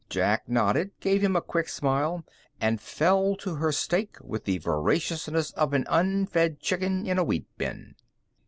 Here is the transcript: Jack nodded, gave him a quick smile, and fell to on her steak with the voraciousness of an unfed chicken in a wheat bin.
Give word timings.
Jack 0.09 0.49
nodded, 0.49 0.89
gave 0.99 1.21
him 1.21 1.35
a 1.35 1.43
quick 1.43 1.69
smile, 1.69 2.25
and 2.59 2.81
fell 2.81 3.35
to 3.35 3.51
on 3.51 3.57
her 3.57 3.71
steak 3.71 4.17
with 4.19 4.45
the 4.45 4.57
voraciousness 4.57 5.51
of 5.51 5.73
an 5.73 5.85
unfed 5.87 6.59
chicken 6.59 7.05
in 7.05 7.19
a 7.19 7.23
wheat 7.23 7.45
bin. 7.59 7.93